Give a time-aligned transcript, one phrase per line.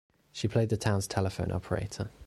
[0.31, 2.09] She played the town's telephone operator.